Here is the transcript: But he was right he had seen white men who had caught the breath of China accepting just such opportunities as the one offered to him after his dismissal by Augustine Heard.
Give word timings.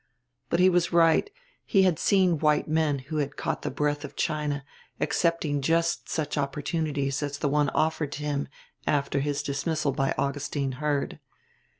But 0.49 0.59
he 0.59 0.67
was 0.67 0.91
right 0.91 1.29
he 1.63 1.83
had 1.83 1.99
seen 1.99 2.39
white 2.39 2.67
men 2.67 2.97
who 3.13 3.17
had 3.17 3.35
caught 3.35 3.61
the 3.61 3.69
breath 3.69 4.03
of 4.03 4.15
China 4.15 4.65
accepting 4.99 5.61
just 5.61 6.09
such 6.09 6.39
opportunities 6.39 7.21
as 7.21 7.37
the 7.37 7.47
one 7.47 7.69
offered 7.69 8.13
to 8.13 8.23
him 8.23 8.47
after 8.87 9.19
his 9.19 9.43
dismissal 9.43 9.91
by 9.91 10.15
Augustine 10.17 10.71
Heard. 10.81 11.19